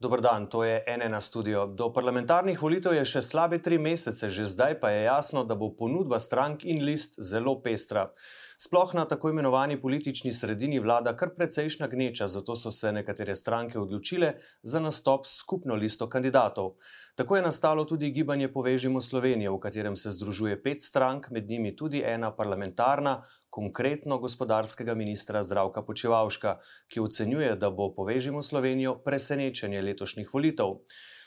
[0.00, 1.66] Dobr dan, to je NN studio.
[1.66, 5.72] Do parlamentarnih volitev je še slabe tri mesece, že zdaj pa je jasno, da bo
[5.74, 8.04] ponudba strank in list zelo pestra.
[8.62, 13.78] Sploh na tako imenovani politični sredini vlada kar precejšna gneča, zato so se nekatere stranke
[13.78, 16.76] odločile za nastop skupno listo kandidatov.
[17.18, 21.74] Tako je nastalo tudi gibanje Povežimo Slovenijo, v katerem se združuje pet strank, med njimi
[21.74, 23.24] tudi ena parlamentarna,
[23.58, 30.76] konkretno gospodarskega ministra Zdravka Počevalška, ki ocenjuje, da bo Povežimo Slovenijo presenečenje letošnjih volitev.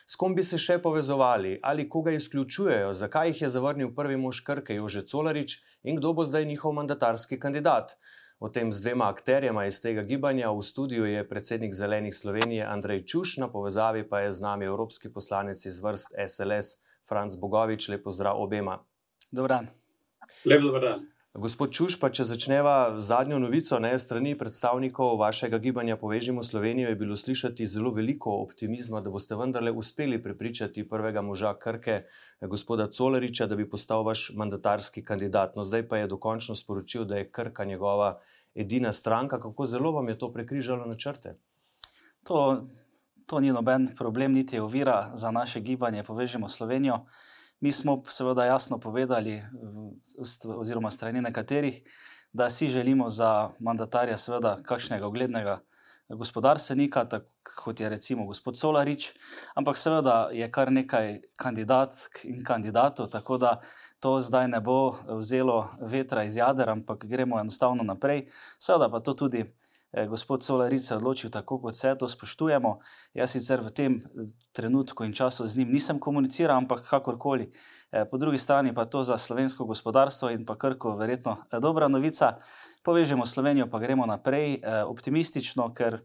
[0.08, 4.40] S kom bi se še povezovali ali koga izključujejo, zakaj jih je zavrnil prvi mož
[4.48, 7.98] Krke Jože Colarič in kdo bo zdaj njihov mandatarski kandidat.
[8.40, 13.04] O tem z dvema akterjema iz tega gibanja v studiu je predsednik Zelenih Slovenije Andrej
[13.12, 17.92] Čuš, na povezavi pa je z nami evropski poslanec iz vrst SLS Franz Bogovič.
[17.92, 18.80] Lepo zdrav obema.
[19.32, 19.74] Dobar dan.
[20.46, 21.11] Lep dober dan.
[21.32, 26.98] Gospod Čuš, pa če začneva zadnjo novico, ne strani predstavnikov vašega gibanja Povežimo Slovenijo, je
[27.00, 32.02] bilo slišati zelo veliko optimizma, da boste vendarle uspeli prepričati prvega moža Krke,
[32.42, 35.56] gospoda Coleriča, da bi postal vaš mandatarski kandidat.
[35.56, 38.18] No, zdaj pa je dokončno sporočil, da je Krka njegova
[38.54, 39.40] edina stranka.
[39.40, 41.38] Kako zelo vam je to prekrižalo načrte?
[42.28, 42.68] To,
[43.26, 47.06] to ni noben problem, niti ovira za naše gibanje Povežimo Slovenijo.
[47.62, 49.44] Mi smo seveda jasno povedali,
[50.58, 51.82] oziroma strani nekaterih,
[52.34, 55.60] da si želimo za mandatarja, seveda, kakšnega uglednega
[56.10, 57.06] gospodarstvenika,
[57.56, 59.12] kot je recimo gospod Solarič,
[59.56, 63.60] ampak seveda je kar nekaj kandidatk in kandidatov, tako da
[64.00, 68.28] to zdaj ne bo vzelo vetra iz jader, ampak gremo enostavno naprej.
[68.58, 69.46] Seveda pa to tudi.
[69.94, 72.78] Eh, gospod Solaric se odločil tako, kot vse to spoštujemo.
[73.14, 77.52] Jaz sicer v tem eh, trenutku in času z njim nisem komuniciral, ampak kakorkoli.
[77.92, 82.38] Eh, po drugi strani pa to za slovensko gospodarstvo in pa krko verjetno dobra novica.
[82.84, 86.00] Povežemo Slovenijo, pa gremo naprej optimistično, ker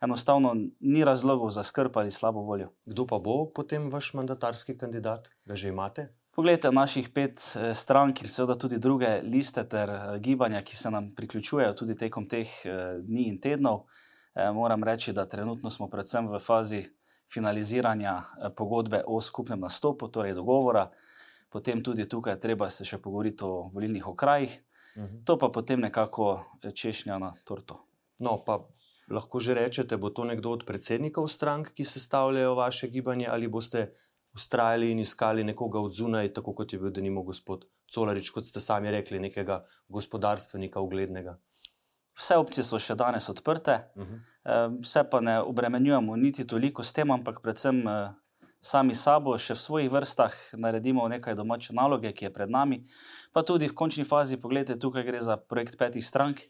[0.00, 2.70] enostavno ni razlogov za skrb ali slabo voljo.
[2.86, 6.21] Kdo pa bo potem vaš mandatarski kandidat, ga že imate?
[6.32, 10.90] Poglejte, naših pet eh, strank in seveda tudi druge liste ter eh, gibanja, ki se
[10.90, 13.84] nam priključujejo tudi tekom teh eh, dni in tednov.
[14.32, 16.78] Moram reči, da trenutno smo predvsem v fazi
[17.28, 18.14] finaliziranja
[18.56, 20.86] pogodbe o skupnem nastopu, torej dogovora,
[21.52, 24.54] potem tudi tukaj treba se še pogovoriti o volilnih okrajih,
[24.96, 25.18] uhum.
[25.28, 26.30] to pa potem nekako
[26.64, 27.82] češnja na torto.
[28.24, 28.62] No, pa
[29.12, 33.90] lahko že rečete, bo to nekdo od predsednikov strank, ki sestavljajo vaše gibanje ali boste
[34.34, 38.60] ustrajali in iskali nekoga od zunaj, tako kot je bil denimo gospod Colarič, kot ste
[38.60, 41.36] sami rekli, nekega gospodarstvenika uglednega.
[42.18, 44.80] Vse opcije so še danes odprte, uh -huh.
[44.80, 48.12] vse pa ne obremenjujemo niti toliko s tem, ampak predvsem eh,
[48.60, 52.84] sami sabo, še v svojih vrstah, naredimo nekaj domače naloge, ki je pred nami.
[53.32, 56.40] Pa tudi v končni fazi, pogledajte, tukaj gre za projekt petih strank.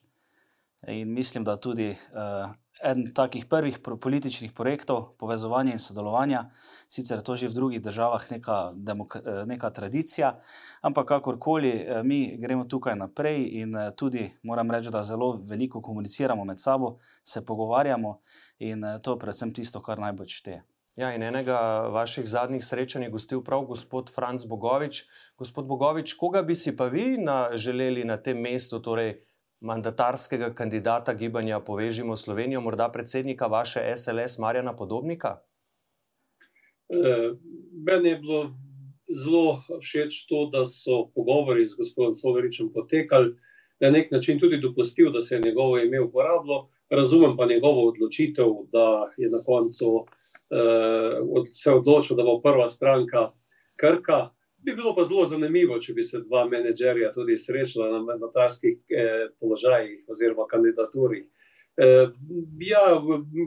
[0.88, 2.50] In mislim, da tudi uh,
[2.82, 6.50] eden takih prvih političnih projektov povezovanja in sodelovanja,
[6.88, 10.40] sicer je to že v drugih državah neka, eh, neka tradicija,
[10.82, 15.82] ampak kakorkoli eh, mi gremo tukaj naprej in eh, tudi moram reči, da zelo veliko
[15.82, 18.20] komuniciramo med sabo, se pogovarjamo
[18.58, 20.62] in to je predvsem tisto, kar najbolj šteje.
[20.96, 25.06] Ja, in enega vaših zadnjih srečanj je gostil prav gospod Franz Bogovič.
[25.40, 29.22] Gospod Bogovič, koga bi si pa vi na, želeli na tem mestu, torej
[29.62, 35.38] mandatarskega kandidata gibanja Povežimo Slovenijo, morda predsednika vaše SLS Marjana Podobnika?
[36.88, 37.30] E,
[37.86, 38.50] meni je bilo
[39.24, 43.36] zelo všeč to, da so pogovori z gospodom Solaričem potekali,
[43.80, 46.68] na nek način tudi dopustil, da se je njegovo ime uporabilo.
[46.90, 50.06] Razumem pa njegovo odločitev, da je na koncu
[50.50, 51.18] eh,
[51.50, 53.30] se odločil, da bo prva stranka
[53.76, 54.30] Krka.
[54.62, 59.28] Bi bilo pa zelo zanimivo, če bi se dva menedžerja tudi srečala na mandatarskih eh,
[59.40, 61.24] položajih oziroma kandidaturih.
[61.76, 62.12] Eh,
[62.68, 62.82] ja,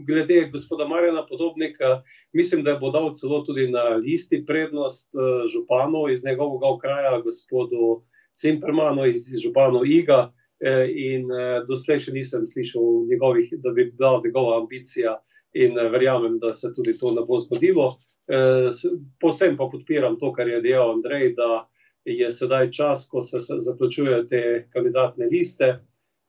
[0.08, 2.02] glede gospoda Marjana Podobnika,
[2.34, 8.02] mislim, da bo dal celo tudi na listi prednost eh, županu iz njegovega okraja, gospodu
[8.36, 10.34] Cimpermanu iz županu Iga.
[10.60, 15.18] Eh, in eh, doslej še nisem slišal njegovih, da bi bila njegova ambicija,
[15.54, 17.98] in eh, verjamem, da se tudi to ne bo zgodilo.
[18.28, 18.72] Eh,
[19.20, 21.68] Posem pa podpiram to, kar je dejal Andrej, da
[22.06, 24.42] je sedaj čas, ko se zaključujejo te
[24.74, 25.68] kandidatne liste.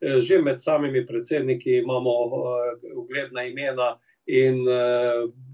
[0.01, 3.97] Eh, že med samimi predsedniki imamo eh, ugledna imena
[4.27, 4.65] in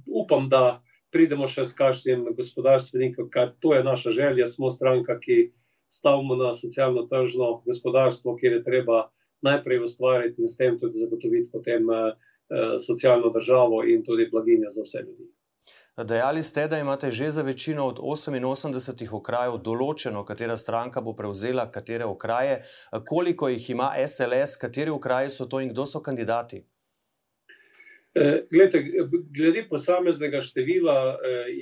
[0.05, 0.81] upam, da
[1.13, 4.47] pridemo še s kakšnim gospodarstvenikom, kar to je naša želja.
[4.47, 5.53] Smo stranka, ki
[5.87, 9.03] stavimo na socialno-tržno gospodarstvo, kjer je treba
[9.45, 11.85] najprej ustvariti in s tem tudi zagotoviti potem
[12.81, 15.29] socialno državo in tudi blaginja za vse ljudi.
[15.97, 21.67] Dejali ste, da imate že za večino od 88 okrajev določeno, katera stranka bo prevzela
[21.71, 22.63] katere okraje,
[23.05, 26.63] koliko jih ima SLS, kateri okraji so to in kdo so kandidati.
[28.49, 28.81] Glede,
[29.37, 30.97] glede posameznega števila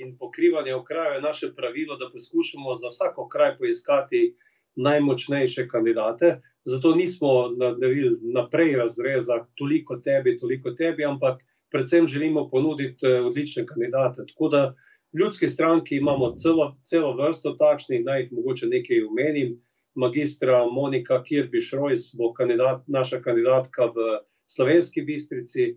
[0.00, 4.34] in pokrivanja okraja, je naše pravilo, da poskušamo za vsak kraj poiskati
[4.76, 6.40] najmočnejše kandidate.
[6.64, 14.26] Zato nismo naredili naprej razreza, toliko tebi, toliko tebi, ampak predvsem želimo ponuditi odlične kandidate.
[14.28, 14.74] Tako da
[15.12, 19.60] v ljudski stranki imamo celo, celo vrsto takšnih, naj jih mogoče nekaj omenim.
[19.94, 25.76] Magistra Monika Kirbiš-Rojs bo kandidat, naša kandidatka v Slovenski Bistrici,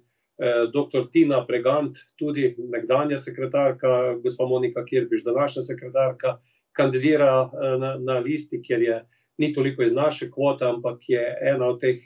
[0.74, 6.38] doktor Tina Bregant, tudi nekdanja sekretarka, gospa Monika Kirbiš, današnja sekretarka,
[6.72, 7.50] kandidira
[7.80, 9.04] na, na listi, ker je
[9.38, 12.00] ni toliko iz naše kvote, ampak je ena od teh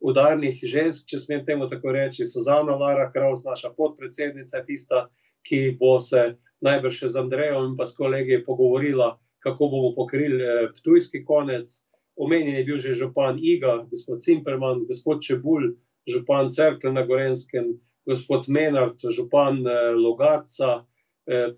[0.00, 5.06] udarnih žensk, če smem temu tako reči, Suzana Lara Kraus, naša podpredsednica, tista,
[5.46, 11.24] ki bo se najbrž z Andrejem in pa s kolegi pogovorila, kako bomo pokrili ptujski
[11.24, 11.70] konec.
[12.16, 15.74] Omenjen je bil že župan Iga, gospod Cimperman, gospod Čebulj,
[16.08, 17.76] župan Cerkelj na Gorenskem,
[18.06, 19.60] gospod Menard, župan
[19.94, 20.86] Logatca,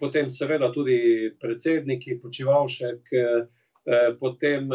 [0.01, 3.13] potem seveda tudi predsedniki, Počivalšek,
[4.21, 4.69] potem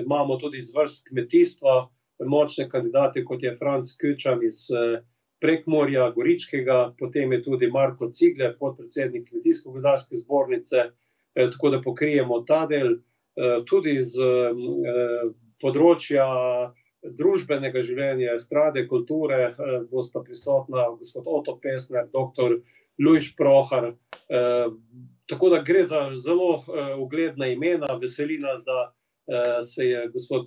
[0.00, 1.74] imamo tudi iz vrst kmetijstva
[2.26, 4.66] močne kandidate, kot je Franc Kučan iz
[5.40, 10.90] Prekmurja, Goričkega, potem je tudi Marko Cigler, podpredsednik Kmetijsko-gozdarske zbornice,
[11.34, 12.98] tako da pokrijemo ta del.
[13.64, 14.12] Tudi iz
[15.62, 16.26] področja
[17.00, 19.54] družbenega življenja, estrade, kulture,
[19.88, 22.58] bosta prisotna gospod Oto Pestner, doktor
[23.00, 23.94] Lujž Prohar.
[25.30, 26.64] Tako da gre za zelo
[27.00, 28.90] ugledna imena, veseli nas, da
[29.64, 30.46] se je gospod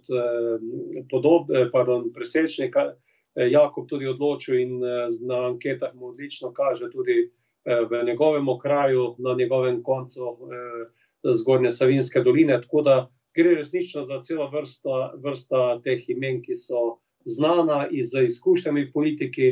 [1.72, 2.76] pardon, Presečnik
[3.36, 4.80] Jakob tudi odločil in
[5.28, 7.32] na anketah mu odlično kaže tudi
[7.66, 10.38] v njegovem okraju, na njegovem koncu
[11.24, 12.96] Zgornje Savinjske doline, tako da
[13.36, 19.48] gre resnično za celo vrsto, vrsto teh imen, ki so znana z izkušnjami v politiki,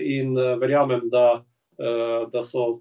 [0.00, 1.44] in verjamem, da
[2.32, 2.80] da so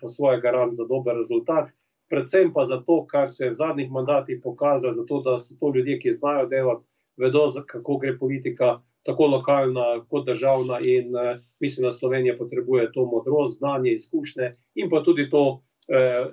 [0.00, 1.68] po svoje garant za dober rezultat.
[2.08, 5.98] Predvsem pa zato, kar se je v zadnjih mandatih pokazalo, zato da so to ljudje,
[5.98, 6.84] ki znajo delati,
[7.16, 11.12] vedo, kako gre politika, tako lokalna kot državna, in
[11.60, 15.62] mislim, da Slovenija potrebuje to modrost, znanje, izkušnje in pa tudi to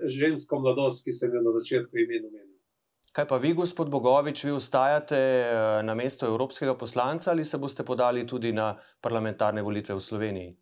[0.08, 2.52] žensko mladost, ki sem jo na začetku imenu omenil.
[3.12, 5.18] Kaj pa vi, gospod Bogovič, vi ostajate
[5.84, 10.56] na mestu evropskega poslanca ali se boste podali tudi na parlamentarne volitve v Sloveniji?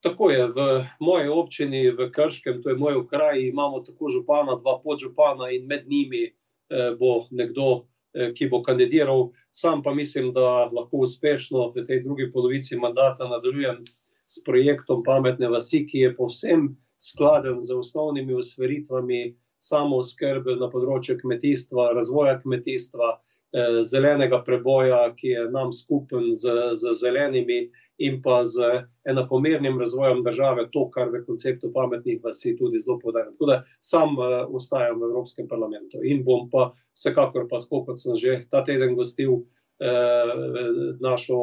[0.00, 4.78] Tako je, v moji občini v Krškem, to je moj okraj, imamo tako župana, dva
[4.84, 6.28] podžupana in med njimi
[6.98, 7.88] bo nekdo,
[8.34, 9.30] ki bo kandidiral.
[9.50, 13.84] Sam pa mislim, da lahko uspešno v tej drugi polovici mandata nadaljujem
[14.26, 21.92] s projektom pametne vasi, ki je povsem skladen z osnovnimi usmeritvami samooskrbe na področju kmetijstva,
[21.96, 23.16] razvoja kmetijstva,
[23.82, 30.68] zelenega preboja, ki je nam skupen z, z zelenimi in pa z enakomernim razvojem države,
[30.72, 33.34] to, kar v konceptu pametnih vasi tudi zelo poudarjam.
[33.34, 34.16] Tako da sam
[34.54, 38.94] ostajam v Evropskem parlamentu in bom pa vsekakor pa, tako kot sem že ta teden
[38.94, 39.42] gostil
[41.00, 41.38] našo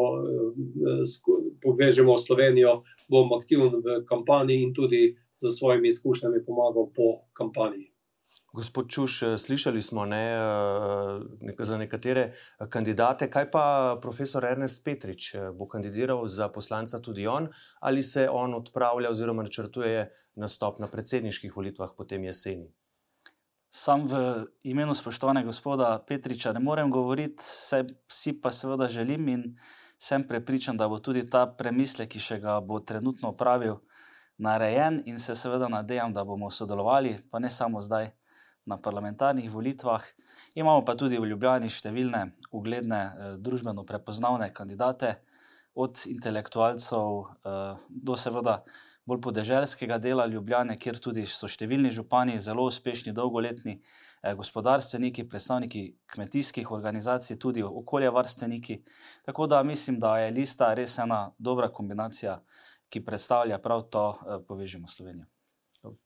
[1.64, 7.95] Povežimo Slovenijo, bom aktiven v kampanji in tudi s svojimi izkušnjami pomagal po kampanji.
[8.56, 10.24] Gospod Čuš, slišali smo, ne,
[11.60, 12.32] za nekatere
[12.70, 13.64] kandidate, kaj pa
[14.02, 17.50] profesor Ernest Petrič, bo kandidiral za poslanca tudi on
[17.80, 22.72] ali se on odpravlja oziroma načrtuje nastop na predsedniških volitvah potem jeseni?
[23.70, 29.58] Sam v imenu spoštovanega gospoda Petriča ne morem govoriti, saj si pa seveda želim in
[30.00, 33.82] sem prepričan, da bo tudi ta premislek, ki še ga bo trenutno opravil,
[34.38, 38.16] narejen, in se seveda nadejam, da bomo sodelovali, pa ne samo zdaj
[38.66, 40.04] na parlamentarnih volitvah.
[40.56, 43.02] Imamo pa tudi v Ljubljani številne ugledne,
[43.38, 45.20] družbeno prepoznavne kandidate,
[45.76, 47.26] od intelektualcev
[47.90, 48.62] do seveda
[49.06, 53.82] bolj podeželskega dela Ljubljane, kjer tudi so številni župani zelo uspešni, dolgoletni
[54.40, 55.84] gospodarstveniki, predstavniki
[56.16, 58.80] kmetijskih organizacij, tudi okoljevarstveniki.
[59.28, 62.40] Tako da mislim, da je lista res ena dobra kombinacija,
[62.90, 64.08] ki predstavlja prav to
[64.48, 65.35] Povežimo Slovenijo.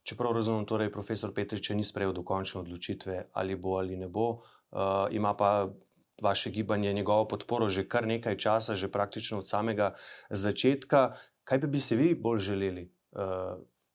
[0.03, 4.41] Če prav razumem, torej profesor Petrič ni sprejel dokončne odločitve, ali bo ali ne bo,
[5.11, 5.69] ima pa
[6.21, 9.93] vaše gibanje njegovo podporo že kar nekaj časa, že praktično od samega
[10.29, 11.15] začetka.
[11.43, 12.85] Kaj pa bi si vi bolj želeli?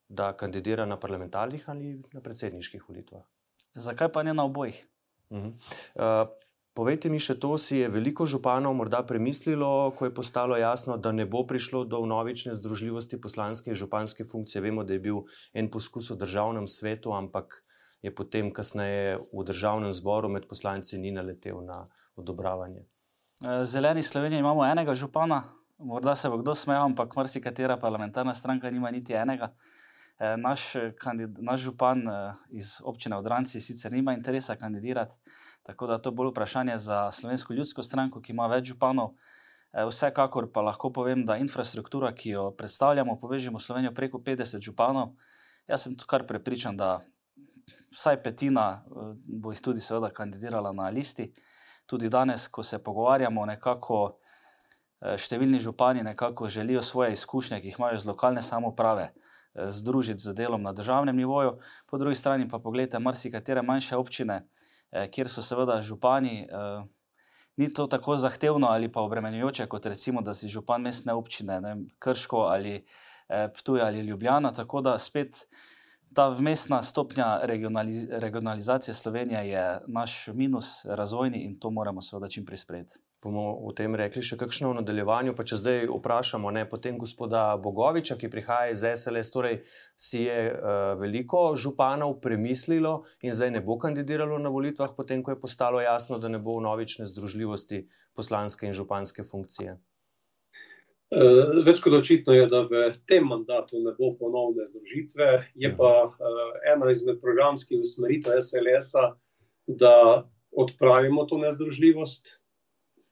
[0.09, 3.23] Da kandidira na parlamentarnih ali na predsedniških volitvah?
[3.75, 4.87] Zakaj pa ne na obojih?
[6.75, 11.12] Povejte mi še to, si je veliko županov morda premislilo, ko je postalo jasno, da
[11.14, 14.62] ne bo prišlo do vnovične združljivosti poslanske in županske funkcije?
[14.64, 15.21] Vemo, da je bil
[15.54, 17.61] en poskus v državnem svetu, ampak
[18.02, 21.85] je potem kasneje v državnem zboru med poslanci ni naletel na
[22.19, 22.83] odobravanje.
[23.62, 25.45] Zeleni Sloveniji imamo enega župana,
[25.78, 29.52] morda se bo kdo smejal, ampak marsikatera parlamentarna stranka nima niti enega.
[30.19, 30.73] Eh, naš,
[31.38, 32.02] naš župan
[32.50, 35.23] iz občine Odranci sicer nima interesa kandidirati,
[35.64, 39.14] tako da to je bolj vprašanje za slovensko ljudsko stranko, ki ima več županov.
[39.75, 45.16] Vsekakor pa lahko povem, da infrastruktura, ki jo predstavljamo, povežemo Slovenijo preko 50 županov.
[45.66, 47.00] Jaz sem kar prepričan, da
[47.90, 48.85] vsaj petina
[49.26, 51.33] bo jih tudi, seveda, kandidirala na listi.
[51.87, 54.21] Tudi danes, ko se pogovarjamo, nekako
[55.21, 59.11] številni župani nekako želijo svoje izkušnje, ki jih imajo z lokalne samoprave,
[59.54, 61.59] združiti z delom na državnem nivoju.
[61.90, 64.47] Po drugi strani pa pogledajte, marsikatere manjše občine,
[65.10, 66.46] kjer so seveda župani.
[67.56, 71.76] Ni to tako zahtevno ali pa obremenjujoče, kot recimo, da si župan mestne občine, ne
[71.98, 72.84] Krško ali
[73.28, 74.50] Ptuj ali Ljubljana.
[74.50, 75.46] Tako da spet
[76.14, 82.46] ta vmesna stopnja regionaliz regionalizacije Slovenije je naš minus, razvojni in to moramo seveda čim
[82.46, 82.98] prej sprejeti.
[83.25, 87.54] Bomo o tem rekli še kakšno v nadaljevanju, pa če zdaj vprašamo, ne potem gospoda
[87.57, 89.57] Bogoviča, ki prihaja iz SLS, torej
[89.97, 95.33] si je uh, veliko županov premislilo in zdaj ne bo kandidiralo na volitvah, potem ko
[95.33, 99.78] je postalo jasno, da ne bo novične združljivosti poslanske in županske funkcije.
[101.14, 105.33] Uh, več kot očitno je, da v tem mandatu ne bo ponovne združitve.
[105.64, 109.14] Je pa uh, ena izmed programskih usmeritev SLS-a,
[109.64, 109.97] da
[110.52, 112.28] odpravimo to nezdružljivost,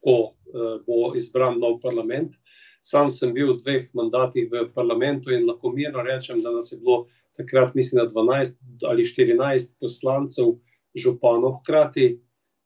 [0.04, 2.36] ko uh, bo izbran nov parlament.
[2.82, 6.80] Sam sem bil v dveh mandatih v parlamentu in lahko mirno rečem, da nas je
[6.82, 7.06] bilo
[7.38, 8.58] takrat, mislim, 12
[8.90, 10.56] ali 14 poslancev,
[10.98, 12.18] županov hkrati.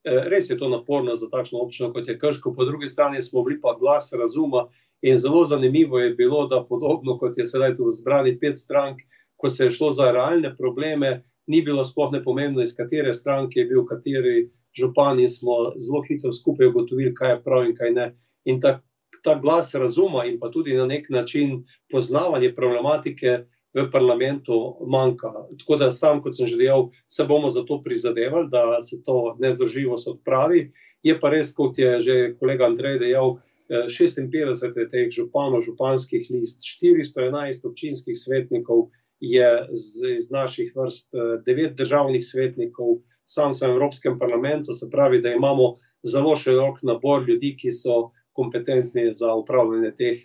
[0.06, 3.60] Res je to naporno za takšno občino, kot je Krško, po drugi strani smo bili
[3.60, 4.68] pa glas razuma
[5.02, 9.02] In zelo zanimivo je bilo, da podobno kot je sedaj tu zbrani pet strank,
[9.36, 13.60] ko se je šlo za realne probleme, ni bilo sploh ne pomembno, iz katere stranke
[13.60, 17.92] je bil kateri župan, in smo zelo hitro skupaj ugotovili, kaj je prav in kaj
[17.96, 18.06] ne.
[18.44, 18.78] In ta,
[19.24, 23.38] ta glas razuma in pa tudi na nek način poznavanje problematike
[23.76, 25.32] v parlamentu manjka.
[25.60, 29.36] Tako da sam, kot sem že dejal, se bomo za to prizadevali, da se to
[29.40, 30.70] nezdružljivost odpravi.
[31.02, 33.36] Je pa res, kot je že kolega Andrej dejal,
[33.68, 38.88] 56 je teh županov, županskih list, 411 občinskih svetnikov
[39.20, 41.10] je z, iz naših vrst,
[41.46, 45.74] 9 državnih svetnikov, sam sem v Evropskem parlamentu, se pravi, da imamo
[46.06, 50.22] zelo širok nabor ljudi, ki so kompetentni za upravljanje teh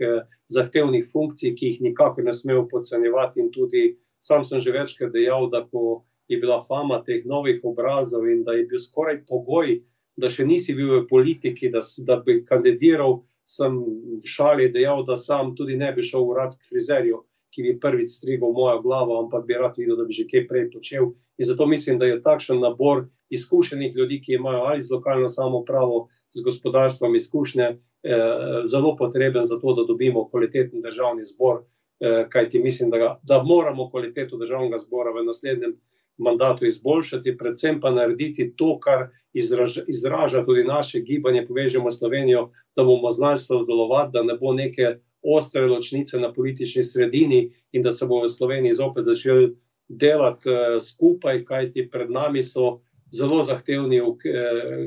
[0.51, 3.39] zahtevnih funkcij, ki jih nikakor ne smemo podcenjevati.
[3.39, 3.83] In tudi
[4.19, 8.53] sam sem že večkrat dejal, da ko je bila fama teh novih obrazov in da
[8.53, 9.79] je bil skoraj pogoj,
[10.15, 13.79] da še nisi bil v politiki, da, da bi kandidiral sem
[14.27, 18.09] šali dejal, da sam tudi ne bi šel v urad k frizerju, ki bi prvič
[18.09, 21.11] strigel mojo glavo, ampak bi rad videl, da bi že kaj prej počel.
[21.37, 26.07] In zato mislim, da je takšen nabor izkušenih ljudi, ki imajo ali z lokalno samopravo,
[26.31, 31.63] z gospodarstvom izkušnje, eh, zelo potreben za to, da dobimo kvaliteten državni zbor.
[31.99, 35.75] Eh, kajti mislim, da, ga, da moramo kvaliteto državnega zbora v naslednjem
[36.17, 42.83] mandatu izboljšati, predvsem pa narediti to, kar izraža, izraža tudi naše gibanje, povežemo Slovenijo, da
[42.83, 48.05] bomo znali sodelovati, da ne bo neke ostre ločnice na politični sredini in da se
[48.05, 49.51] bo v Sloveniji zopet začel
[49.87, 54.15] delati uh, skupaj, kajti pred nami so zelo zahtevni uh,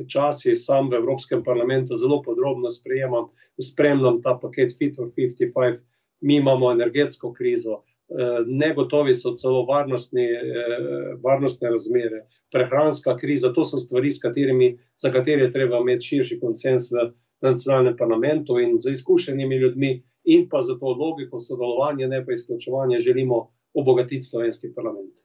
[0.09, 3.29] časi, sam v Evropskem parlamentu zelo podrobno sprejemam,
[3.61, 5.85] spremljam ta paket Fit for 55,
[6.21, 7.83] mi imamo energetsko krizo.
[8.09, 13.53] Eh, negotovi so celo varnostni, eh, varnostne razmere, prehranska kriza.
[13.53, 17.09] To so stvari, katerimi, za katere treba imeti širši konsens v
[17.41, 22.99] nacionalnem parlamentu in z izkušenimi ljudmi, in pa za to logiko sodelovanja, ne pa izključevanje,
[22.99, 25.21] želimo obogatiti slovenski parlament.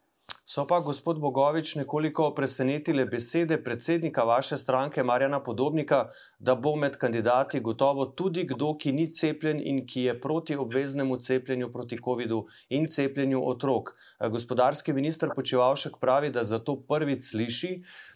[0.49, 6.07] So pa gospod Bogovič nekoliko presenetile besede predsednika vaše stranke Marjana Podobnika,
[6.39, 11.17] da bo med kandidati gotovo tudi kdo, ki ni cepljen in ki je proti obveznemu
[11.17, 12.39] cepljenju proti COVID-u
[12.69, 13.93] in cepljenju otrok.
[14.31, 17.71] Gospodarski minister Počevalšek pravi, da za to prvič sliši.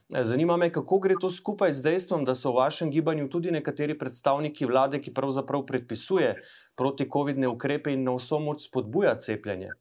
[0.10, 3.94] Zanima me, kako gre to skupaj z dejstvom, da so v vašem gibanju tudi nekateri
[3.98, 6.34] predstavniki vlade, ki pravzaprav predpisuje
[6.76, 9.78] proti COVID-ne ukrepe in na vso moč spodbuja cepljenje.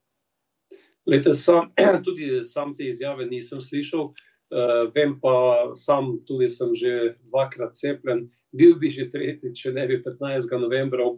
[1.06, 1.73] Lete, sam,
[2.04, 5.35] tudi sam te izjave nisem slišal, uh, vem pa,
[5.75, 10.52] sam tudi sem že dvakrat cepljen, bil bi že tretji, če ne bi 15.
[10.61, 11.09] novembra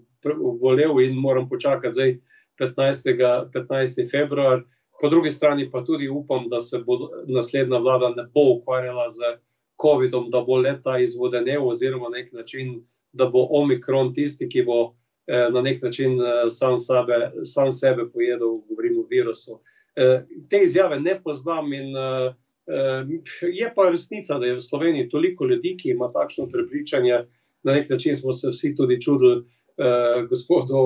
[0.61, 2.17] volel in moram počakati zdaj
[2.61, 3.50] 15.
[3.53, 4.11] 15.
[4.11, 4.64] februar.
[5.00, 9.37] Po drugi strani pa tudi upam, da se bo naslednja vlada ne bo ukvarjala z
[9.83, 14.95] COVID-om, da bo leta izvodenev oziroma na nek način, da bo omikron tisti, ki bo
[15.26, 19.61] na nek način eh, sam, sebe, sam sebe pojedel, govorimo o virusu.
[19.97, 21.73] Eh, te izjave ne poznam.
[21.73, 22.35] In, eh,
[22.66, 23.04] eh,
[23.52, 27.25] je pa resnica, da je v Sloveniji toliko ljudi, ki ima takšno prepričanje.
[27.62, 29.45] Na nek način smo se vsi tudi čudili,
[29.78, 30.78] eh, gospodu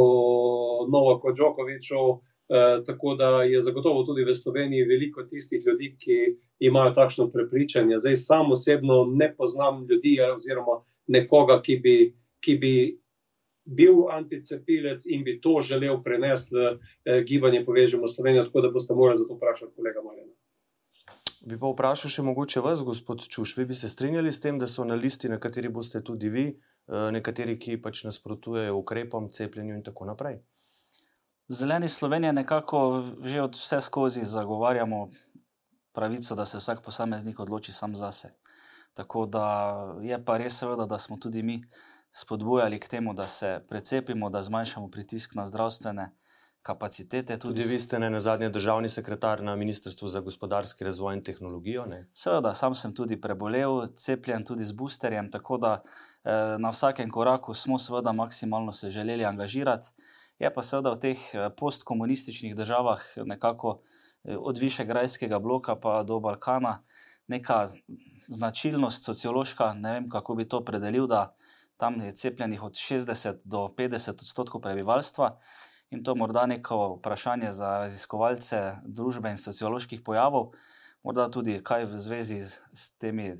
[0.93, 2.21] Novaku Džokoviču.
[2.49, 7.99] Eh, tako da je zagotovo tudi v Sloveniji veliko tistih ljudi, ki imajo takšno prepričanje.
[7.99, 12.99] Zdaj, sam osebno ne poznam ljudi, oziroma nekoga, ki bi, ki bi
[13.69, 18.45] bil anticepilec in bi to želel prenesti v eh, gibanje Povežemo Slovenijo.
[18.45, 20.33] Tako da boste morali za to vprašati kolega Marjana.
[21.41, 24.67] Bi pa vprašal še mogoče vas, gospod Čuš, vi bi se strinjali s tem, da
[24.67, 29.77] so na listi, na kateri boste tudi vi, eh, nekateri, ki pač nasprotujejo ukrepom, cepljenju
[29.79, 30.41] in tako naprej.
[31.49, 35.11] Zeleni Slovenija nekako že od vse skozi zagovarjamo
[35.93, 38.35] pravico, da se vsak posameznik odloči sam zase.
[38.95, 39.47] Tako da
[40.03, 41.63] je pa res, seveda, da smo tudi mi
[42.13, 46.11] spodbujali k temu, da se precepimo, da zmanjšamo pritisk na zdravstvene
[46.63, 47.39] kapacitete.
[47.39, 51.23] Tudi, tudi vi ste ne na zadnje državni sekretar na Ministrstvu za gospodarski razvoj in
[51.25, 51.87] tehnologijo.
[51.87, 52.07] Ne?
[52.13, 57.55] Seveda, sam sem tudi prebolel, cepljen tudi z boosterjem, tako da eh, na vsakem koraku
[57.55, 59.89] smo seveda maksimalno se želeli angažirati.
[60.39, 63.79] Je pa seveda v teh eh, postkomunističnih državah nekako
[64.25, 66.83] eh, od višegrajskega bloka pa do Balkana
[67.29, 67.69] neka
[68.29, 71.35] značilnost sociološka, ne vem kako bi to predelil, da
[71.79, 75.39] tam je cepljenih od 60 do 50 odstotkov prebivalstva.
[75.91, 80.51] In to je morda neko vprašanje za raziskovalce družbe in socioloških pojavov,
[81.03, 83.33] morda tudi kaj v zvezi s temi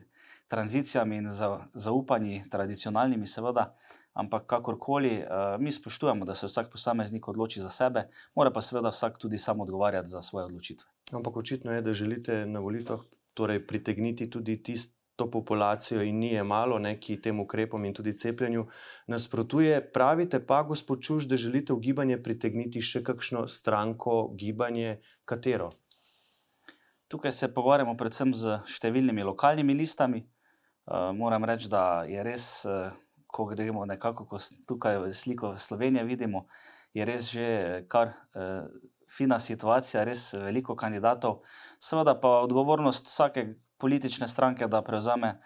[0.49, 1.29] tranzicijami in
[1.75, 3.75] zaupanji, tradicionalnimi, seveda.
[4.19, 5.27] Ampak kakorkoli, eh,
[5.59, 9.61] mi spoštujemo, da se vsak posameznik odloči za sebe, mora pa seveda vsak tudi sam
[9.61, 10.89] odgovarjati za svoje odločitve.
[11.13, 13.01] Ampak očitno je, da želite na volitvah
[13.35, 17.95] torej pritegniti tudi tiste to populacijo in ni je malo, ne, ki tem ukrepom in
[17.95, 18.67] tudi cepljenju
[19.11, 19.81] nasprotuje.
[19.93, 25.73] Pravite pa, gospod Čuž, da želite v gibanje pritegniti še kakšno stranko, gibanje, katero?
[27.11, 30.23] Tukaj se pogovarjamo predvsem z številnimi lokalnimi listami.
[30.23, 32.95] Uh, moram reči, da je res, uh,
[33.27, 34.39] ko gremo nekako ko
[34.71, 36.47] tukaj sliko Slovenije, vidimo,
[36.95, 37.49] je res že
[37.91, 38.69] kar uh,
[39.11, 41.43] fina situacija, res veliko kandidatov.
[41.83, 45.39] Seveda pa odgovornost vsake politične stranke, da prevzame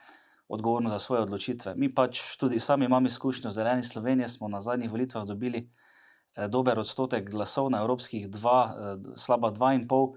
[0.48, 1.74] odgovornost za svoje odločitve.
[1.76, 6.78] Mi pač tudi sami imamo izkušnjo Zeleni Slovenije, smo na zadnjih volitvah dobili eh, dober
[6.78, 10.12] odstotek glasov na evropskih, dva, eh, slaba dva in pol.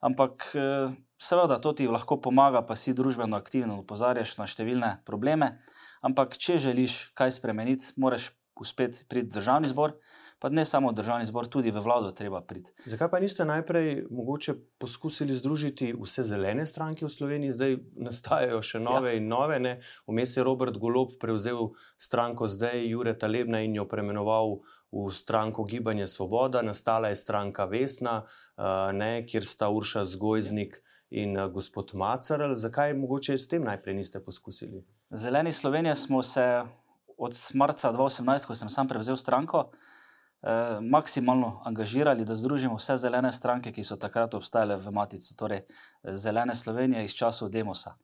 [0.00, 5.58] Ampak eh, seveda to ti lahko pomaga, pa si družbeno aktivno opozarjaš na številne probleme.
[6.02, 9.94] Ampak če želiš kaj spremeniti, moraš uspeti priti v državni zbor
[10.38, 12.72] pa ne samo državni zbor, tudi v vlado treba priti.
[12.86, 18.80] Zakaj pa niste najprej mogoče poskusili združiti vse zelene stranke v Sloveniji, zdaj nastajajo še
[18.80, 19.18] nove ja.
[19.18, 19.58] in nove?
[19.58, 19.78] Ne?
[20.06, 24.60] Vmes je Robert Golob prevzel stranko zdaj Jure Talebna in jo premenoval.
[24.88, 30.78] V stranko Gibanje Svoboda, nastala je stranka Vesna, uh, ne, kjer sta Urša Zgojznik
[31.12, 32.40] in uh, gospod Macar.
[32.56, 34.80] Zakaj mogoče s tem najprej niste poskusili?
[35.12, 36.64] Zeleni Slovenije smo se
[37.18, 39.70] od marca 2018, ko sem sam prevzel stranko,
[40.42, 45.58] eh, maksimalno angažirali, da združimo vse zelene stranke, ki so takrat obstajale v Matici, torej
[45.58, 47.96] eh, zelene Slovenije iz časov Demosa.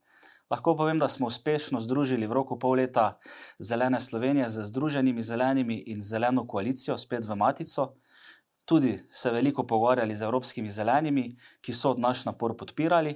[0.49, 3.17] Lahko povem, da smo uspešno združili v roku pol leta
[3.59, 7.95] zelene Slovenije z združenimi zelenimi in zeleno koalicijo spet v Matico.
[8.65, 13.15] Tudi se veliko pogovarjali z evropskimi zelenimi, ki so naš napor podpirali.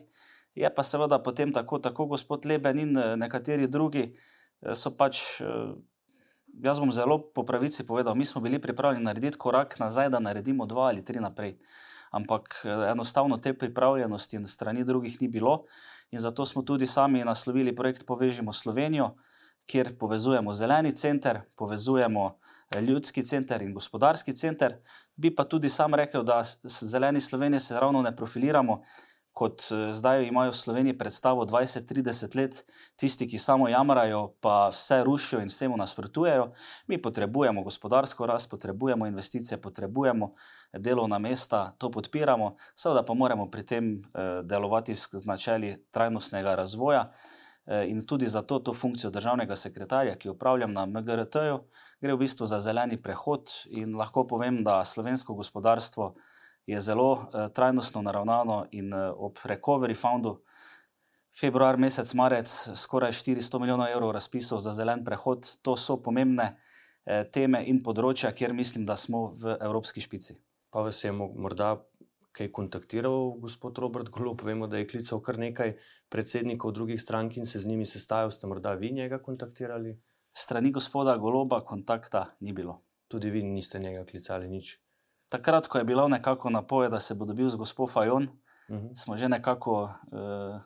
[0.56, 5.42] Je pa seveda potem tako, tako gospod Leben in eh, nekateri drugi eh, so pač
[6.54, 10.66] Jaz bom zelo po pravici povedal, mi smo bili pripravljeni narediti korak nazaj, da naredimo
[10.66, 11.58] dva ali tri naprej.
[12.12, 15.66] Ampak eh, enostavno te pripravljenosti na strani drugih ni bilo,
[16.12, 19.16] in zato smo tudi sami naslovili projekt Povežimo Slovenijo,
[19.66, 22.38] kjer povezujemo zeleni center, povezujemo
[22.70, 24.78] eh, ljudski center in gospodarski center.
[25.16, 28.82] Bi pa tudi sam rekel, da zeleni Slovenije se ravno ne profiliramo
[29.40, 32.60] kot eh, zdaj imajo v Sloveniji predstavo 20-30 let,
[33.00, 36.52] tisti, ki samo jamrajo, pa vse rušijo in vsemu nasprotujejo.
[36.92, 40.34] Mi potrebujemo gospodarsko rast, potrebujemo investicije, potrebujemo
[40.74, 47.12] delovna mesta, to podpiramo, seveda pa moramo pri tem eh, delovati z načeli trajnostnega razvoja.
[47.70, 51.60] Eh, in tudi za to, to funkcijo državnega sekretarja, ki jo upravljam na MGRT-ju,
[52.02, 53.52] gre v bistvu za zeleni prehod.
[53.70, 56.16] In lahko povem, da slovensko gospodarstvo
[56.70, 60.36] je zelo uh, trajnostno naravnano in uh, ob Recovery Fundu,
[61.40, 65.48] februar, mesec, marec, skoraj 400 milijonov evrov razpisov za zelen prehod.
[65.66, 70.38] To so pomembne uh, teme in področja, kjer mislim, da smo v evropski špici.
[70.70, 71.80] Pa vas je morda
[72.38, 74.44] kaj kontaktiral gospod Robert Golob?
[74.46, 75.74] Vemo, da je klical kar nekaj
[76.14, 78.30] predsednikov drugih strank in se z njimi sestajal.
[78.32, 79.96] Ste morda vi njega kontaktirali?
[80.38, 82.84] Strani gospoda Goloba kontakta ni bilo.
[83.10, 84.78] Tudi vi niste njega klicali nič
[85.30, 88.88] takrat, ko je bilo nekako napoved, da se bo dobil z gospod Fajon, uh mhm.
[88.88, 89.04] -huh.
[89.04, 90.62] smo že nekako uh,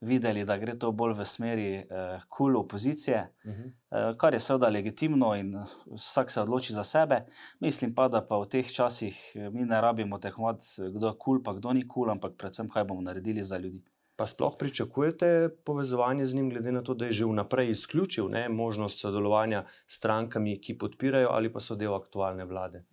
[0.00, 3.66] videli, da gre to bolj v smeri kul uh, cool opozicije, uh -huh.
[3.66, 5.56] uh, kar je seveda legitimno in
[5.94, 7.24] vsak se odloči za sebe.
[7.60, 11.42] Mislim pa, da pa v teh časih mi ne rabimo tekmovati, kdo je kul, cool,
[11.42, 13.82] pa kdo ni kul, cool, ampak predvsem, kaj bomo naredili za ljudi.
[14.16, 18.48] Pa sploh pričakujete povezovanje z njim, glede na to, da je že vnaprej izključil ne,
[18.48, 22.84] možnost sodelovanja s strankami, ki podpirajo ali pa so del aktualne vlade?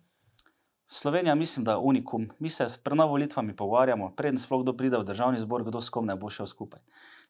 [0.94, 2.28] Slovenija, mislim, da je unikum.
[2.38, 5.88] Mi se s prenovo volitvami pogovarjamo, preden sploh kdo pride v državni zbor, kdo s
[5.88, 6.80] kom ne bo šel skupaj.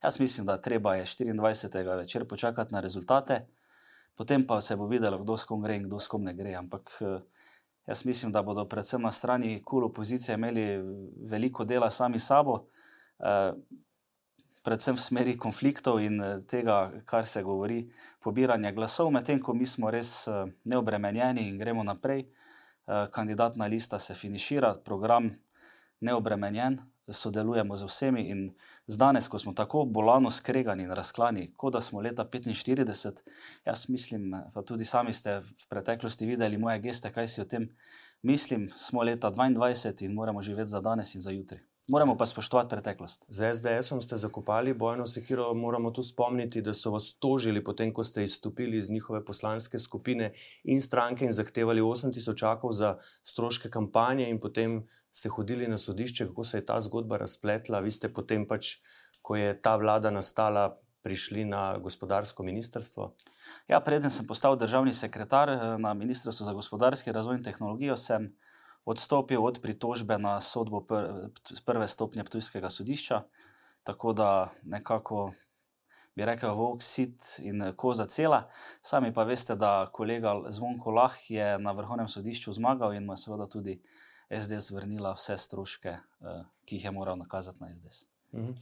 [0.03, 1.97] Jaz mislim, da treba je 24.
[1.97, 3.47] večer počakati na rezultate,
[4.17, 6.55] potem pa se bo videlo, kdo s kom gre in kdo s kom ne gre.
[6.55, 7.21] Ampak eh,
[7.87, 10.83] jaz mislim, da bodo predvsem na strani kul opozicije imeli
[11.31, 12.65] veliko dela sami sabo.
[13.19, 13.53] Eh,
[14.65, 17.85] predvsem v smeri konfliktov in eh, tega, kar se govori,
[18.21, 20.29] pobiranja glasov, medtem ko mi smo res
[20.65, 22.27] neobremenjeni in gremo naprej.
[22.87, 25.31] Eh, kandidatna lista se finišira, program
[26.01, 28.23] neobremenjen, sodelujemo z vsemi.
[28.31, 28.55] In
[28.87, 33.23] danes, ko smo tako bolano skregani in razklani, kot da smo leta 45,
[33.65, 37.69] jaz mislim, pa tudi sami ste v preteklosti videli moje geste, kaj si o tem
[38.23, 41.61] mislim, smo leta 22 in moramo živeti za danes in za jutri.
[41.93, 43.25] Moramo pa spoštovati preteklost.
[43.29, 45.55] Z SDS-om ste zakopali bojno sekiro.
[45.55, 50.31] Moramo tu spomniti, da so vas tožili, potem ko ste izstopili iz njihove poslanske skupine
[50.65, 56.27] in stranke in zahtevali 8000 čakov za stroške kampanje, in potem ste hodili na sodišče,
[56.27, 57.81] kako se je ta zgodba razpletla.
[57.81, 58.79] Vi ste potem, pač,
[59.23, 63.11] ko je ta vlada nastala, prišli na gospodarsko ministrstvo.
[63.69, 68.33] Ja, preden sem postal državni sekretar eh, na Ministrstvu za gospodarski razvoj in tehnologijo, sem
[68.85, 71.31] odstopil od pritožbe na sodbo pr
[71.65, 73.23] prve stopnje Ptujskega sodišča.
[73.83, 75.33] Tako da nekako
[76.15, 78.49] bi rekel, volk sit in koza cela.
[78.83, 83.25] Sami pa veste, da kolega Zvonko Lah je na vrhovnem sodišču zmagal in mu je
[83.25, 83.81] seveda tudi
[84.31, 88.12] SDS vrnila vse stroške, eh, ki jih je moral nakazati na SDS.
[88.33, 88.53] Mhm.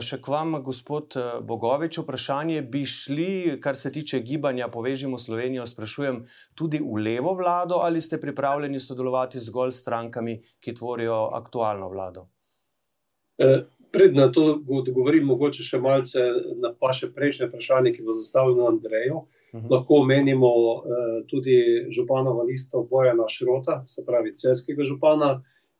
[0.00, 5.66] Še k vam, gospod eh, Bogovič, vprašanje bi šli, kar se tiče gibanja Povežimo Slovenijo,
[5.68, 6.22] sprašujem
[6.56, 12.24] tudi v levo vlado ali ste pripravljeni sodelovati zgolj s strankami, ki tvorijo aktualno vlado?
[13.38, 16.24] E, pred na to odgovorim mogoče še malce
[16.62, 19.26] na vaše prejšnje vprašanje, ki bo zastavljeno Andreju.
[19.52, 19.68] Uhum.
[19.70, 21.58] Lahko omenimo eh, tudi
[21.92, 25.38] županova listo Bojana Šrota, se pravi celskega župana,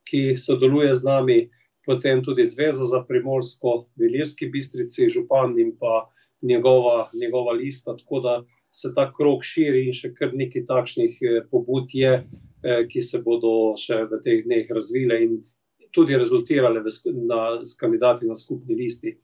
[0.08, 1.38] ki sodeluje z nami
[1.88, 6.10] potem tudi Zvezo za primorsko, Velirski bistrici, župan in pa
[6.42, 7.96] njegova, njegova lista.
[7.96, 8.34] Tako da
[8.70, 13.22] se ta krok širi in še kar nekaj takšnih eh, pobud je, eh, ki se
[13.24, 15.40] bodo še v teh dneh razvile in
[15.96, 16.92] tudi rezultirale v,
[17.24, 19.16] na, z kandidati na skupni listi.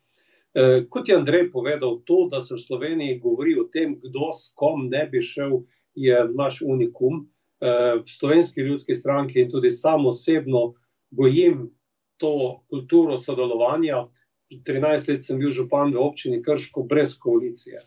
[0.57, 4.55] Eh, kot je Andrej povedal, to, da se v Sloveniji govori o tem, kdo s
[4.57, 5.61] kom ne bi šel,
[5.95, 7.29] je naš unikum.
[7.65, 10.75] V slovenski ljudski stranki in tudi sam osebno
[11.15, 11.69] gojim
[12.19, 14.07] to kulturo sodelovanja.
[14.51, 17.81] 13 let sem bil župan v občini Krško brez koalicije.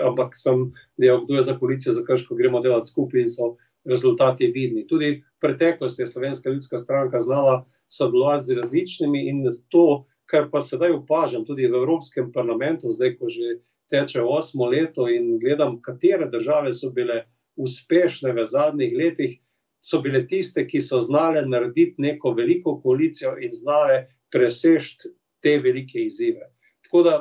[0.00, 4.48] Ampak sem dejal, kdo je za koalicijo, za Krško gremo delati skupaj in so rezultati
[4.54, 4.86] vidni.
[4.86, 10.60] Tudi v preteklosti je Slovenska ljudska stranka znala sodelovati z različnimi in to, kar pa
[10.60, 16.30] sedaj opažam tudi v Evropskem parlamentu, zdaj ko že teče osmo leto in gledam, katere
[16.30, 19.38] države so bile uspešne v zadnjih letih,
[19.84, 25.12] so bile tiste, ki so znale narediti neko veliko koalicijo in znale presežti
[25.44, 26.48] te velike izzive.
[26.86, 27.14] Tako da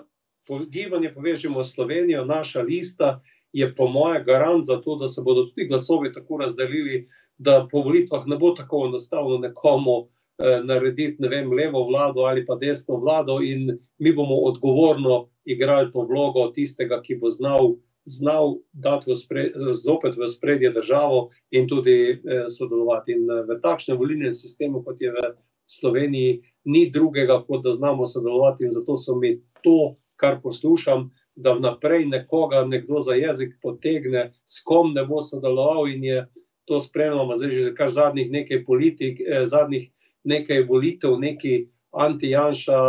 [0.71, 3.21] gibanje povežemo s Slovenijo, naša lista
[3.53, 7.81] je po moje garant za to, da se bodo tudi glasovi tako razdelili, da po
[7.81, 12.97] volitvah ne bo tako enostavno nekomu eh, narediti ne vem, levo vlado ali pa desno
[12.97, 19.15] vlado in mi bomo odgovorno igrali to vlogo tistega, ki bo znal znal dati v
[19.15, 19.51] spred,
[19.85, 23.15] zopet v spredje državo in tudi eh, sodelovati.
[23.15, 25.33] In eh, v takšnem volilnem sistemu, kot je v
[25.65, 28.67] Sloveniji, ni drugega, kot da znamo sodelovati.
[28.67, 34.61] In zato so mi to, kar poslušam, da vnaprej nekoga nekdo za jezik potegne, s
[34.63, 36.27] kom ne bo sodeloval in je
[36.65, 39.89] to spremljamo zdaj že kar zadnjih nekaj politik, eh, zadnjih
[40.23, 42.79] nekaj volitev, neki anti-janša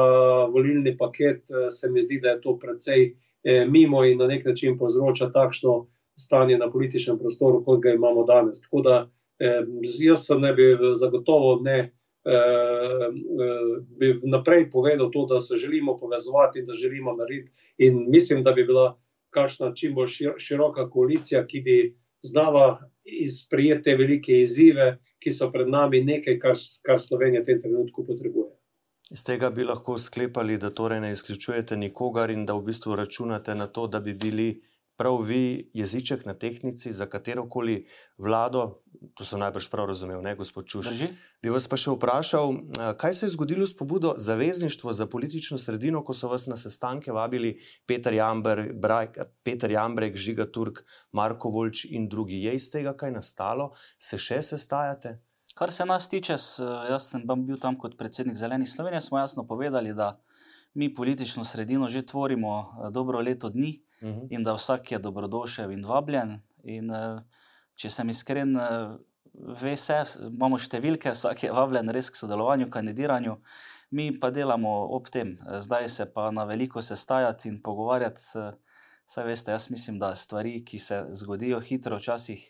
[0.53, 3.15] volilni paket, eh, se mi zdi, da je to precej.
[3.45, 5.87] Eh, mimo in na nek način povzroča takšno
[6.19, 8.63] stanje na političnem prostoru, kot ga imamo danes.
[8.63, 9.61] Tako da eh,
[10.01, 10.63] jaz se ne bi
[10.97, 11.79] zagotovo ne.
[12.25, 13.09] Eh,
[13.99, 17.53] bi naprej povedal to, da se želimo povezovati da želimo narediti.
[17.79, 18.99] In mislim, da bi bila
[19.31, 25.69] kakšna čim bolj široka koalicija, ki bi znala izprijeti te velike izzive, ki so pred
[25.69, 28.53] nami, nekaj, kar, kar Slovenija v tem trenutku potrebuje.
[29.15, 33.55] Iz tega bi lahko sklepali, da torej ne izključujete nikogar in da v bistvu računate
[33.55, 34.49] na to, da bi bili
[34.97, 37.85] prav vi jeziček na tehnici za katero koli
[38.19, 38.83] vlado,
[39.15, 40.89] to sem najbrž prav razumel, ne gospod Čuš.
[40.91, 41.09] Drži?
[41.43, 42.55] Bi vas pa še vprašal,
[42.99, 47.13] kaj se je zgodilo s pobudo Zavezništvo za politično sredino, ko so vas na sestanke
[47.13, 47.55] vabili
[47.87, 52.43] Peter, Jamber, Braj, Peter Jambrek, Žiga Turk, Marko Volč in drugi.
[52.43, 53.71] Je iz tega kaj nastalo?
[53.99, 55.21] Se še sestajate?
[55.55, 56.37] Kar se nas tiče,
[56.91, 60.21] jaz sem bil tam kot predsednik Zelenih Slovenije, smo jasno povedali, da
[60.75, 63.85] mi politično sredino že tvorimo dobro leto dni.
[64.05, 64.27] -huh.
[64.31, 66.39] in da vsak je dobrodošel in vabljen.
[66.65, 67.21] In, uh,
[67.75, 68.97] če sem iskren, uh,
[69.63, 69.97] ve se,
[70.29, 73.39] imamo številke, vsak je vabljen res k sodelovanju, kandidiranju.
[73.95, 78.23] Mi pa delamo ob tem, zdaj se pa na veliko sestajati in pogovarjati.
[79.07, 82.41] Saj veste, jaz mislim, da stvari, ki se zgodijo hitro, včasih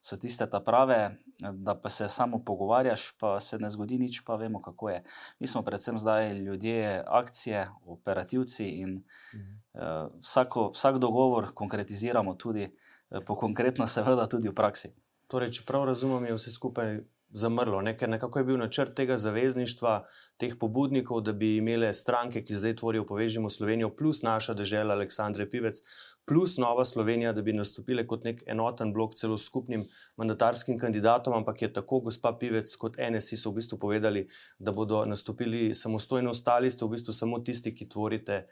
[0.00, 1.16] so tiste ta prave,
[1.52, 5.02] da pa se samo pogovarjaš, pa se ne zgodi nič, pa vemo, kako je.
[5.38, 9.02] Mi smo predvsem zdaj ljudje, akcije, operativci in
[9.34, 9.52] mhm.
[9.72, 12.64] uh, vsako, vsak dogovor konkretiziramo tudi,
[13.10, 14.94] uh, po konkretno, seveda, tudi v praksi.
[15.30, 17.00] Torej, če prav razumem, je vse skupaj
[17.32, 17.80] zamrlo.
[17.82, 20.04] Nekaj, nekako je bil načrt tega zavezništva,
[20.36, 25.46] teh pobudnikov, da bi imele stranke, ki zdaj tvorijo Povežimo Slovenijo, plus naša država Aleksandre
[25.50, 25.82] Pivec,
[26.24, 29.84] plus Nova Slovenija, da bi nastopile kot nek enoten blok celo skupnim
[30.16, 34.26] mandatarskim kandidatom, ampak je tako gospa Pivec kot NSI so v bistvu povedali,
[34.58, 38.46] da bodo nastopili samostojno, ostali ste v bistvu samo tisti, ki tvorite.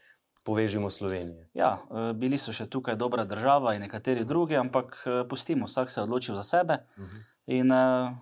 [0.44, 1.44] Povežimo Slovenijo.
[1.52, 5.90] Ja, eh, bili so še tukaj dobra država in nekateri drugi, ampak eh, pustimo, vsak
[5.90, 6.78] se je odločil za sebe.
[6.96, 7.10] Uh mhm.
[7.10, 7.26] -huh.
[7.48, 8.12] In uh,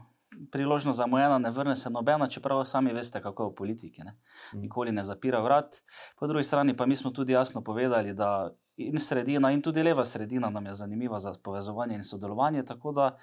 [0.50, 4.04] priložnost zamujena, ne vrne se nobena, čeprav sami veste, kako je v politiki.
[4.04, 4.16] Ne?
[4.54, 4.60] Mm.
[4.60, 5.82] Nikoli ne zapira vrat.
[6.18, 10.04] Po drugi strani pa mi smo tudi jasno povedali, da in sredina, in tudi leva
[10.04, 12.62] sredina nam je zanimiva za povezovanje in sodelovanje.
[12.62, 13.16] Tako da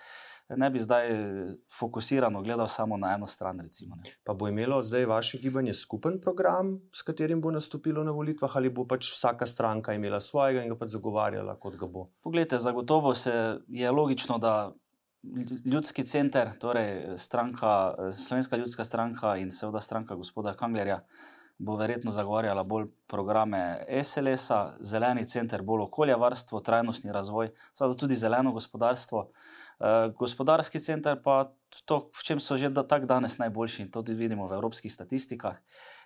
[0.50, 1.10] ne bi zdaj
[1.80, 3.60] fokusirano gledal samo na eno stran.
[3.60, 8.58] Recimo, pa bo imelo zdaj vaše gibanje skupen program, s katerim bo nastopilo na volitvah,
[8.58, 12.10] ali bo pač vsaka stranka imela svojega in ga pač zagovarjala, kot ga bo?
[12.24, 14.74] Poglejte, zagotovo se je logično, da
[15.66, 21.00] ljudski center, torej stranka, Slovenska ljudska stranka in seveda stranka gospoda Kanglerja,
[21.58, 28.16] bo verjetno zagovarjala bolj programe SLS-a, zeleni center, bolj okolje varstvo, trajnostni razvoj, seveda tudi
[28.16, 29.30] zeleno gospodarstvo.
[29.80, 31.52] Eh, gospodarski center pa
[31.86, 35.60] to, v čem so že tako danes najboljši in to tudi vidimo v evropskih statistikah.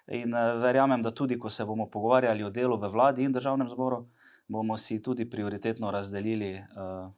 [0.07, 3.69] In eh, verjamem, da tudi, ko se bomo pogovarjali o delu v vladi in državnem
[3.69, 4.07] zboru,
[4.47, 7.11] bomo si tudi prioritetno razdelili uh,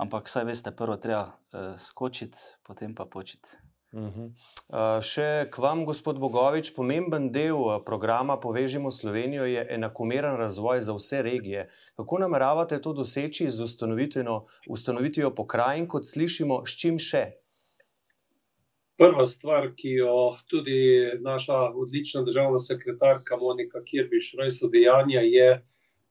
[0.00, 3.58] ampak saj veste, prvo treba uh, skočiti, potem pa počiti.
[3.92, 4.30] Uh -huh.
[4.68, 10.94] uh, še k vam, gospod Bogovič, pomemben del programa Povežimo Slovenijo je enakomeren razvoj za
[10.94, 11.68] vse regije.
[11.96, 13.64] Kako nameravate to doseči z
[14.68, 17.24] ustanovitvijo pokrajin, kot slišimo, s čim še?
[18.96, 25.48] Prva stvar, ki jo tudi naša odlična državna sekretarka Monika Kirbiš res udejanja, je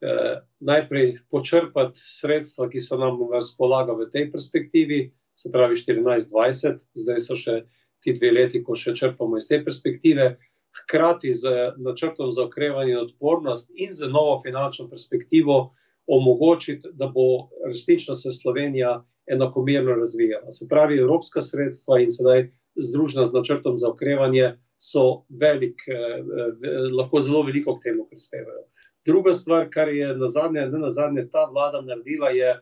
[0.02, 6.86] eh, najprej počrpati sredstva, ki so nam na razpolago v tej perspektivi, se pravi 14-20,
[7.04, 7.62] zdaj so še
[8.04, 10.38] ti dve leti, ko še črpamo iz te perspektive,
[10.82, 15.74] hkrati z načrtom za okrevanje in odpornost in z novo finančno perspektivo
[16.10, 19.00] omogočiti, da bo resnično se Slovenija
[19.30, 20.52] enakomerno razvijala.
[20.52, 26.80] Se pravi, evropska sredstva in sedaj združena z načrtom za okrevanje so velik, eh, eh,
[26.98, 28.64] lahko zelo veliko k temu prispevajo.
[29.06, 32.60] Druga stvar, kar je na zadnje, ne na zadnje ta vlada naredila, je eh,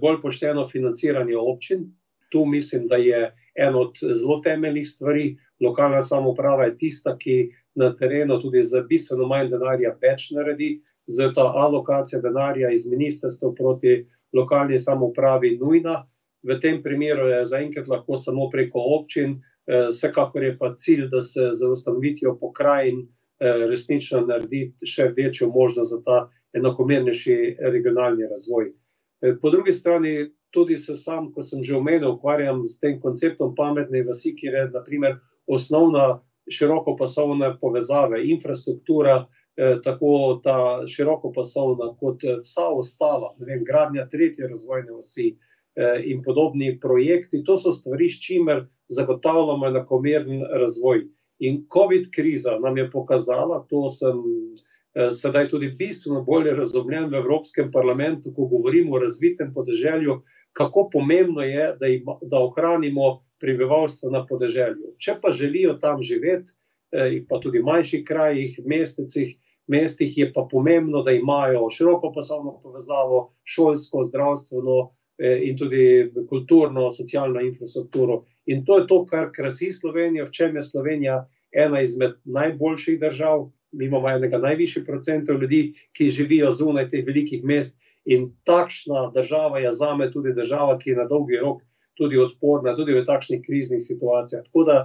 [0.00, 1.86] bolj pošteno financiranje občin.
[2.30, 5.36] Tu mislim, da je eno od zelo temeljnih stvari.
[5.60, 10.80] Lokalna samozprava je tista, ki na terenu tudi za bistveno manj denarja več naredi.
[11.06, 16.04] Zato alokacija denarja iz ministrstva proti lokalni samozpravi nujna.
[16.42, 21.20] V tem primeru je zaenkrat lahko samo preko občin, eh, vsekakor je pa cilj, da
[21.20, 23.06] se za ustanovitvijo pokrajin.
[23.40, 28.72] Eh, resnično narediti še večjo možnost za ta enakomernejši regionalni razvoj.
[29.24, 33.54] Eh, po drugi strani, tudi se sam, kot sem že omenil, ukvarjam s tem konceptom
[33.56, 39.24] pametne vasi, ki je naprimer osnovna širokopasovna povezava, infrastruktura,
[39.56, 45.34] eh, tako ta širokopasovna, kot vsa ostala, vem, gradnja tretje razvojne vasi
[46.06, 47.40] in podobni projekti.
[47.42, 51.00] To so stvari, s čimer zagotavljamo enakomeren razvoj.
[51.38, 54.60] In COVID kriza nam je pokazala, to sem eh,
[54.94, 60.20] sedaj tudi bistveno bolje razumljen v Evropskem parlamentu, ko govorimo o razvitem podeželju,
[60.52, 64.94] kako pomembno je, da, ima, da ohranimo prebivalstvo na podeželju.
[64.98, 66.54] Če pa želijo tam živeti,
[66.92, 69.34] eh, pa tudi v manjših krajih, mestecih,
[69.66, 74.78] mestih, je pa pomembno, da imajo široko pasovno povezavo, šolsko, zdravstveno
[75.18, 78.22] eh, in tudi kulturno, socialno infrastrukturo.
[78.46, 81.18] In to je to, kar krasi Slovenijo, v čem je Slovenija
[81.52, 83.50] ena izmed najboljših držav.
[83.74, 89.58] Mi imamo enega najvišjih procentov ljudi, ki živijo zunaj teh velikih mest In takšna država
[89.58, 91.62] je za me tudi država, ki je na dolgi rok
[91.94, 94.44] tudi odporna, tudi v takšnih kriznih situacijah.
[94.44, 94.76] Tako da,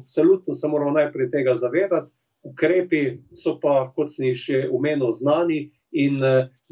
[0.00, 3.02] absolutno se moramo najprej tega zavedati, ukrepi
[3.34, 5.70] so pa, kot sem jih še umenil, znani.
[5.92, 6.18] In,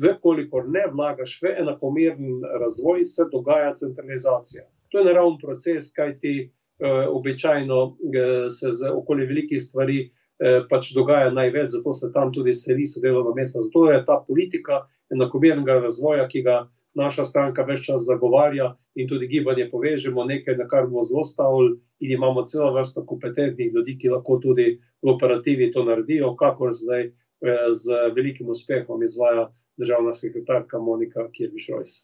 [0.02, 4.64] vekolikor ne vlagaš v enakomeren razvoj, se dogaja centralizacija.
[4.90, 10.21] To je naravni proces, kajti eh, običajno eh, se okoli velikih stvari eh,
[10.70, 13.60] pač dogaja največ, zato se tam tudi seli so delovna mesta.
[13.62, 14.80] Zato je ta politika
[15.12, 16.56] enakomernega razvoja, ki ga
[16.94, 21.78] naša stranka več čas zagovarja in tudi gibanje povežemo, nekaj, na kar bomo zelo stavili,
[22.04, 24.68] in imamo celo vrsto kompetentnih ljudi, ki lahko tudi
[25.02, 29.48] v operativi to naredijo, kakor zdaj eh, z velikim uspehom izvaja
[29.80, 32.02] državna sekretarka Monika Kirbiš-Rojs.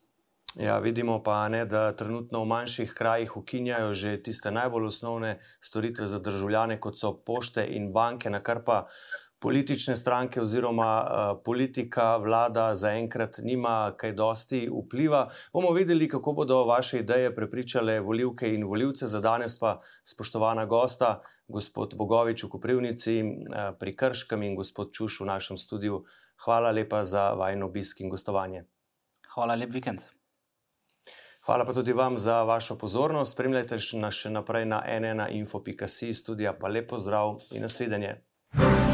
[0.59, 6.07] Ja, vidimo pa, ne, da trenutno v manjših krajih ukinjajo že tiste najbolj osnovne storitve
[6.07, 8.88] za državljane, kot so pošte in banke, na kar pa
[9.38, 15.29] politične stranke oziroma uh, politika, vlada zaenkrat nima kaj dosti vpliva.
[15.53, 19.07] Bomo videli, kako bodo vaše ideje prepričale voljivke in voljivce.
[19.07, 25.21] Za danes pa spoštovana gosta, gospod Bogovič v Koprivnici uh, pri Krškem in gospod Čuš
[25.21, 26.03] v našem studiu.
[26.44, 28.66] Hvala lepa za vajen obisk in gostovanje.
[29.35, 30.18] Hvala lep vikend.
[31.49, 33.33] Hvala pa tudi vam za vašo pozornost.
[33.33, 38.21] Spremljajte nas še naprej na nnainfo.si, studija pa lepo zdrav in nasvidenje.
[38.53, 38.88] thank you